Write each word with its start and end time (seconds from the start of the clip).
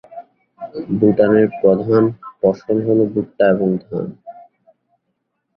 ভুটানের 0.91 1.47
প্রধান 1.59 2.03
দুটি 2.05 2.29
ফসল 2.39 2.77
হল 2.87 2.99
ভুট্টা 3.13 3.45
এবং 3.53 3.69
ধান। 3.83 4.07